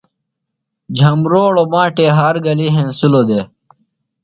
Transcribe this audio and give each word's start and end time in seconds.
جھمبروڑو 0.97 1.63
ماٹے 1.71 2.05
ہاریۡ 2.17 2.43
گلیۡ 2.45 2.73
ہنسِلوۡ 2.75 3.25
دےۡ۔ 3.29 3.45